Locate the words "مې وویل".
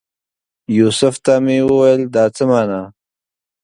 1.43-2.01